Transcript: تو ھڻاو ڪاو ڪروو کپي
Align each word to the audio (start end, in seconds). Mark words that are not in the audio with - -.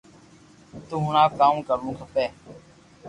تو 0.87 0.95
ھڻاو 1.05 1.29
ڪاو 1.39 1.55
ڪروو 1.67 1.91
کپي 1.99 2.25